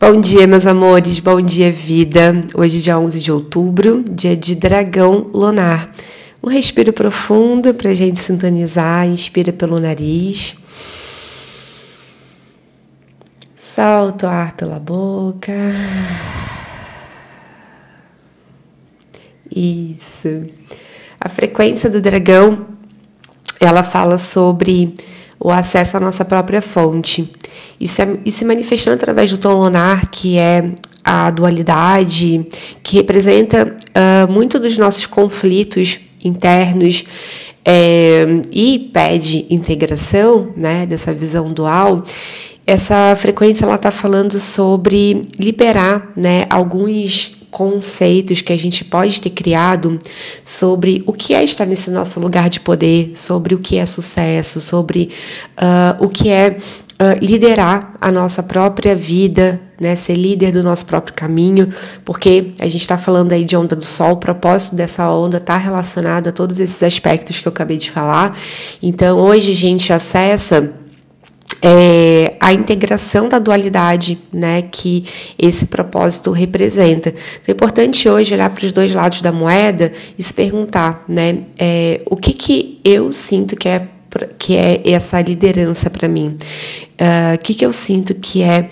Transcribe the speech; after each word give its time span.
Bom 0.00 0.20
dia, 0.20 0.46
meus 0.46 0.64
amores, 0.64 1.18
bom 1.18 1.40
dia, 1.40 1.72
vida. 1.72 2.40
Hoje, 2.54 2.80
dia 2.80 2.96
11 2.96 3.20
de 3.20 3.32
outubro, 3.32 4.04
dia 4.08 4.36
de 4.36 4.54
dragão 4.54 5.26
lunar. 5.34 5.92
Um 6.40 6.48
respiro 6.48 6.92
profundo 6.92 7.74
para 7.74 7.90
a 7.90 7.94
gente 7.94 8.20
sintonizar, 8.20 9.08
inspira 9.08 9.52
pelo 9.52 9.80
nariz. 9.80 10.54
Solta 13.56 14.28
o 14.28 14.30
ar 14.30 14.52
pela 14.52 14.78
boca. 14.78 15.52
Isso. 19.50 20.46
A 21.20 21.28
frequência 21.28 21.90
do 21.90 22.00
dragão, 22.00 22.68
ela 23.58 23.82
fala 23.82 24.16
sobre 24.16 24.94
o 25.40 25.50
acesso 25.50 25.96
à 25.96 26.00
nossa 26.00 26.24
própria 26.24 26.60
fonte. 26.60 27.30
Isso 27.80 28.02
é, 28.02 28.16
e 28.24 28.32
se 28.32 28.44
manifestando 28.44 28.96
através 28.96 29.30
do 29.30 29.38
tom 29.38 29.54
lunar, 29.54 30.10
que 30.10 30.36
é 30.36 30.72
a 31.04 31.30
dualidade, 31.30 32.46
que 32.82 32.96
representa 32.96 33.64
uh, 33.66 34.30
muito 34.30 34.58
dos 34.58 34.76
nossos 34.76 35.06
conflitos 35.06 36.00
internos 36.22 37.04
é, 37.64 38.26
e 38.52 38.90
pede 38.92 39.46
integração, 39.48 40.52
né, 40.56 40.86
dessa 40.86 41.14
visão 41.14 41.52
dual. 41.52 42.02
Essa 42.66 43.14
frequência 43.16 43.64
ela 43.64 43.76
está 43.76 43.90
falando 43.90 44.38
sobre 44.38 45.22
liberar, 45.38 46.12
né, 46.16 46.44
alguns 46.50 47.37
conceitos 47.50 48.40
que 48.40 48.52
a 48.52 48.58
gente 48.58 48.84
pode 48.84 49.20
ter 49.20 49.30
criado 49.30 49.98
sobre 50.44 51.02
o 51.06 51.12
que 51.12 51.34
é 51.34 51.42
estar 51.42 51.66
nesse 51.66 51.90
nosso 51.90 52.20
lugar 52.20 52.48
de 52.48 52.60
poder, 52.60 53.12
sobre 53.14 53.54
o 53.54 53.58
que 53.58 53.76
é 53.76 53.86
sucesso, 53.86 54.60
sobre 54.60 55.10
uh, 55.56 56.04
o 56.04 56.08
que 56.08 56.28
é 56.28 56.56
uh, 57.00 57.24
liderar 57.24 57.94
a 58.00 58.12
nossa 58.12 58.42
própria 58.42 58.94
vida, 58.94 59.60
né, 59.80 59.94
ser 59.96 60.14
líder 60.14 60.52
do 60.52 60.62
nosso 60.62 60.84
próprio 60.84 61.14
caminho, 61.14 61.68
porque 62.04 62.52
a 62.60 62.66
gente 62.66 62.80
está 62.80 62.98
falando 62.98 63.32
aí 63.32 63.44
de 63.44 63.56
onda 63.56 63.76
do 63.76 63.84
sol, 63.84 64.12
o 64.12 64.16
propósito 64.16 64.74
dessa 64.74 65.08
onda 65.10 65.38
está 65.38 65.56
relacionado 65.56 66.28
a 66.28 66.32
todos 66.32 66.60
esses 66.60 66.82
aspectos 66.82 67.40
que 67.40 67.48
eu 67.48 67.52
acabei 67.52 67.76
de 67.76 67.90
falar. 67.90 68.36
Então, 68.82 69.18
hoje 69.18 69.52
a 69.52 69.54
gente 69.54 69.92
acessa 69.92 70.72
é, 71.62 72.36
a 72.40 72.52
integração 72.52 73.28
da 73.28 73.38
dualidade 73.38 74.18
né, 74.32 74.62
que 74.62 75.04
esse 75.38 75.66
propósito 75.66 76.30
representa. 76.30 77.10
Então, 77.10 77.48
é 77.48 77.52
importante 77.52 78.08
hoje 78.08 78.34
olhar 78.34 78.50
para 78.50 78.64
os 78.64 78.72
dois 78.72 78.94
lados 78.94 79.22
da 79.22 79.32
moeda 79.32 79.92
e 80.16 80.22
se 80.22 80.32
perguntar 80.32 81.04
né, 81.08 81.42
é, 81.58 82.00
o 82.06 82.16
que, 82.16 82.32
que 82.32 82.80
eu 82.84 83.12
sinto 83.12 83.56
que 83.56 83.68
é 83.68 83.88
que 84.38 84.56
é 84.56 84.82
essa 84.90 85.20
liderança 85.20 85.90
para 85.90 86.08
mim? 86.08 86.34
Ah, 86.98 87.32
o 87.32 87.34
uh, 87.34 87.38
que, 87.38 87.54
que 87.54 87.64
eu 87.64 87.72
sinto 87.72 88.14
que 88.14 88.42
é 88.42 88.66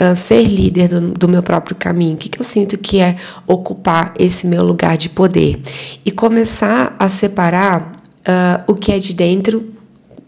uh, 0.00 0.16
ser 0.16 0.42
líder 0.44 0.88
do, 0.88 1.12
do, 1.12 1.28
meu 1.28 1.42
próprio 1.42 1.76
caminho? 1.76 2.14
O 2.14 2.16
que, 2.16 2.30
que 2.30 2.40
eu 2.40 2.44
sinto 2.44 2.78
que 2.78 2.98
é 2.98 3.16
ocupar 3.46 4.14
esse 4.18 4.46
meu 4.46 4.64
lugar 4.64 4.96
de 4.96 5.10
poder? 5.10 5.60
E 6.06 6.10
começar 6.10 6.96
a 6.98 7.08
separar 7.10 7.92
uh, 8.20 8.64
o 8.66 8.74
que 8.74 8.90
é 8.90 8.98
de 8.98 9.12
dentro 9.12 9.72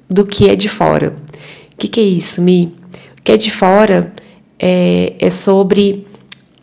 do 0.08 0.26
que 0.26 0.48
é 0.48 0.54
de 0.54 0.68
fora 0.68 1.16
que, 1.80 1.88
que 1.88 2.00
é 2.00 2.04
isso, 2.04 2.42
Mi? 2.42 2.74
O 3.18 3.22
que 3.22 3.32
é 3.32 3.36
de 3.36 3.50
fora 3.50 4.12
é, 4.58 5.14
é 5.18 5.30
sobre 5.30 6.06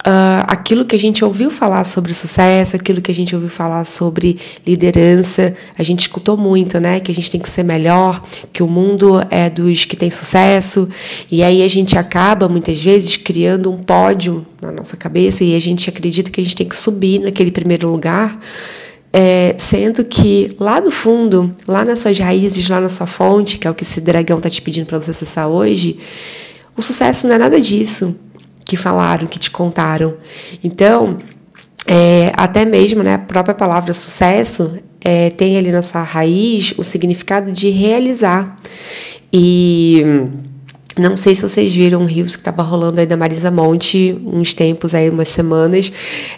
uh, 0.05 0.45
aquilo 0.47 0.85
que 0.85 0.95
a 0.95 0.99
gente 0.99 1.25
ouviu 1.25 1.49
falar 1.49 1.83
sobre 1.85 2.13
sucesso, 2.13 2.75
aquilo 2.75 3.01
que 3.01 3.09
a 3.09 3.15
gente 3.15 3.33
ouviu 3.33 3.49
falar 3.49 3.83
sobre 3.83 4.37
liderança. 4.65 5.55
A 5.75 5.81
gente 5.81 6.01
escutou 6.01 6.37
muito, 6.37 6.79
né? 6.79 6.99
Que 6.99 7.11
a 7.11 7.15
gente 7.15 7.31
tem 7.31 7.41
que 7.41 7.49
ser 7.49 7.63
melhor, 7.63 8.23
que 8.53 8.61
o 8.61 8.67
mundo 8.67 9.19
é 9.31 9.49
dos 9.49 9.85
que 9.85 9.95
tem 9.95 10.11
sucesso. 10.11 10.87
E 11.31 11.41
aí 11.41 11.63
a 11.63 11.67
gente 11.67 11.97
acaba, 11.97 12.47
muitas 12.47 12.81
vezes, 12.81 13.17
criando 13.17 13.71
um 13.71 13.77
pódio 13.77 14.45
na 14.61 14.71
nossa 14.71 14.95
cabeça 14.95 15.43
e 15.43 15.55
a 15.55 15.59
gente 15.59 15.89
acredita 15.89 16.29
que 16.29 16.39
a 16.39 16.43
gente 16.43 16.55
tem 16.55 16.67
que 16.67 16.75
subir 16.75 17.19
naquele 17.19 17.51
primeiro 17.51 17.89
lugar. 17.89 18.39
É, 19.19 19.55
sendo 19.57 20.03
que 20.05 20.55
lá 20.59 20.79
no 20.79 20.91
fundo, 20.91 21.51
lá 21.67 21.83
nas 21.83 21.97
suas 21.97 22.19
raízes, 22.19 22.69
lá 22.69 22.79
na 22.79 22.87
sua 22.87 23.07
fonte, 23.07 23.57
que 23.57 23.67
é 23.67 23.71
o 23.71 23.73
que 23.73 23.83
esse 23.83 23.99
dragão 23.99 24.37
está 24.37 24.47
te 24.47 24.61
pedindo 24.61 24.85
para 24.85 24.99
você 24.99 25.09
acessar 25.09 25.47
hoje, 25.47 25.97
o 26.75 26.83
sucesso 26.83 27.25
não 27.27 27.33
é 27.33 27.39
nada 27.39 27.59
disso 27.59 28.15
que 28.63 28.77
falaram, 28.77 29.25
que 29.25 29.39
te 29.39 29.49
contaram. 29.49 30.17
Então, 30.63 31.17
é, 31.87 32.31
até 32.35 32.63
mesmo 32.63 33.01
né, 33.01 33.15
a 33.15 33.17
própria 33.17 33.55
palavra 33.55 33.91
sucesso 33.91 34.77
é, 35.01 35.31
tem 35.31 35.57
ali 35.57 35.71
na 35.71 35.81
sua 35.81 36.03
raiz 36.03 36.75
o 36.77 36.83
significado 36.83 37.51
de 37.51 37.69
realizar. 37.69 38.55
E 39.33 40.03
não 40.97 41.15
sei 41.15 41.35
se 41.35 41.41
vocês 41.41 41.73
viram 41.73 42.01
um 42.01 42.05
rios 42.05 42.35
que 42.35 42.41
estava 42.41 42.61
rolando 42.61 42.99
aí 42.99 43.05
da 43.05 43.17
Marisa 43.17 43.51
Monte 43.51 44.19
uns 44.25 44.53
tempos 44.53 44.93
aí, 44.95 45.09
umas 45.09 45.29
semanas, 45.29 45.91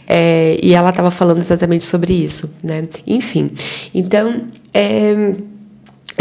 é, 0.08 0.60
e 0.62 0.74
ela 0.74 0.90
estava 0.90 1.12
falando 1.12 1.40
exatamente 1.40 1.86
sobre 1.86 2.14
isso, 2.14 2.50
né? 2.64 2.88
Enfim, 3.06 3.52
então 3.94 4.44
é, 4.74 5.34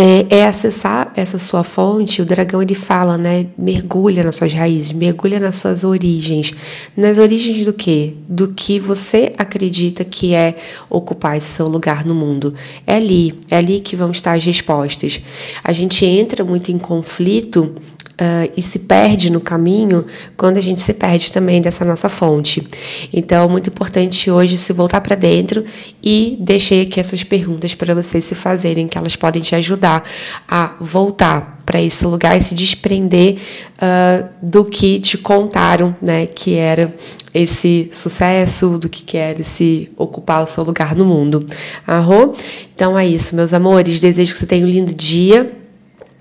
é, 0.01 0.39
é, 0.39 0.47
acessar 0.47 1.13
essa 1.17 1.41
sua 1.41 1.65
fonte. 1.65 2.23
O 2.23 2.25
dragão 2.25 2.63
ele 2.63 2.77
fala, 2.77 3.19
né? 3.19 3.47
Mergulha 3.59 4.23
nas 4.23 4.37
suas 4.37 4.55
raízes, 4.55 4.93
mergulha 4.93 5.41
nas 5.41 5.57
suas 5.57 5.83
origens, 5.83 6.55
nas 6.97 7.19
origens 7.19 7.65
do 7.65 7.73
quê? 7.73 8.15
Do 8.29 8.47
que 8.47 8.79
você 8.79 9.33
acredita 9.37 10.05
que 10.05 10.37
é 10.37 10.55
ocupar 10.89 11.37
esse 11.37 11.49
seu 11.49 11.67
lugar 11.67 12.05
no 12.05 12.15
mundo. 12.15 12.55
É 12.87 12.95
ali, 12.95 13.35
é 13.51 13.57
ali 13.57 13.81
que 13.81 13.97
vão 13.97 14.13
estar 14.13 14.35
as 14.35 14.45
respostas. 14.45 15.21
A 15.65 15.73
gente 15.73 16.07
entra 16.07 16.45
muito 16.45 16.71
em 16.71 16.79
conflito 16.79 17.75
Uh, 18.21 18.51
e 18.57 18.61
se 18.61 18.81
perde 18.81 19.31
no 19.31 19.41
caminho 19.41 20.05
quando 20.37 20.57
a 20.57 20.61
gente 20.61 20.81
se 20.81 20.93
perde 20.93 21.33
também 21.33 21.63
dessa 21.63 21.85
nossa 21.85 22.09
fonte. 22.09 22.67
Então, 23.13 23.49
muito 23.49 23.71
importante 23.71 24.29
hoje 24.29 24.59
se 24.59 24.73
voltar 24.73 25.01
para 25.03 25.15
dentro 25.15 25.65
e 26.03 26.37
deixei 26.41 26.83
aqui 26.83 26.99
essas 26.99 27.23
perguntas 27.23 27.77
para 27.77 27.95
vocês 27.95 28.25
se 28.25 28.35
fazerem, 28.35 28.89
que 28.89 28.99
elas 28.99 29.15
podem 29.15 29.41
te 29.41 29.55
ajudar 29.55 30.03
a 30.49 30.75
voltar 30.81 31.63
para 31.65 31.83
esse 31.83 32.05
lugar 32.07 32.37
e 32.37 32.41
se 32.41 32.55
desprender 32.55 33.37
uh, 33.75 34.29
do 34.43 34.65
que 34.65 34.99
te 34.99 35.19
contaram, 35.19 35.95
né, 36.01 36.25
que 36.27 36.55
era 36.55 36.93
esse 37.35 37.91
sucesso, 37.93 38.79
do 38.79 38.89
que, 38.89 39.03
que 39.03 39.17
era 39.17 39.43
esse 39.43 39.93
ocupar 39.97 40.43
o 40.43 40.47
seu 40.47 40.65
lugar 40.65 40.97
no 40.97 41.05
mundo. 41.05 41.45
Arro? 41.87 42.33
Então 42.75 42.99
é 42.99 43.07
isso, 43.07 43.37
meus 43.37 43.53
amores. 43.53 44.01
Desejo 44.01 44.33
que 44.33 44.39
você 44.39 44.47
tenha 44.47 44.65
um 44.67 44.69
lindo 44.69 44.95
dia 44.95 45.59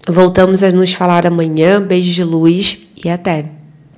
Voltamos 0.08 0.64
a 0.64 0.72
nos 0.72 0.94
falar 0.94 1.28
amanhã. 1.28 1.82
Beijo 1.82 2.14
de 2.14 2.24
luz 2.24 2.80
e 3.04 3.10
até! 3.10 3.57